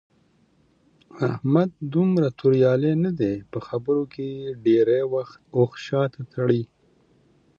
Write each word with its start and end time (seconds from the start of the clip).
احمد 1.29 1.69
دومره 1.93 2.27
توریالی 2.39 2.93
نه 3.05 3.11
دی. 3.19 3.33
په 3.51 3.59
خبرو 3.67 4.03
کې 4.13 4.27
ډېری 4.65 5.01
وخت 5.13 5.39
اوښ 5.57 5.71
شاته 5.87 6.21
تړي. 6.33 6.61